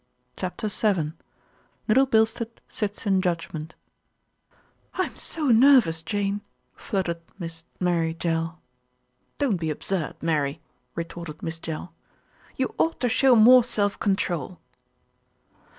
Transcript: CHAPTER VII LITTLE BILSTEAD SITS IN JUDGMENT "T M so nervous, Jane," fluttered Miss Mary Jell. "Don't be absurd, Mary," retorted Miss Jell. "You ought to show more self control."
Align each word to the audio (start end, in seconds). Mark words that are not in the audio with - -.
CHAPTER 0.35 0.67
VII 0.67 1.11
LITTLE 1.87 2.07
BILSTEAD 2.07 2.59
SITS 2.67 3.05
IN 3.05 3.21
JUDGMENT 3.21 3.75
"T 4.95 5.03
M 5.03 5.15
so 5.15 5.49
nervous, 5.49 6.01
Jane," 6.01 6.41
fluttered 6.75 7.21
Miss 7.37 7.65
Mary 7.79 8.15
Jell. 8.15 8.59
"Don't 9.37 9.57
be 9.57 9.69
absurd, 9.69 10.15
Mary," 10.23 10.59
retorted 10.95 11.43
Miss 11.43 11.59
Jell. 11.59 11.93
"You 12.55 12.73
ought 12.79 12.99
to 13.01 13.09
show 13.09 13.35
more 13.35 13.63
self 13.63 13.99
control." 13.99 14.57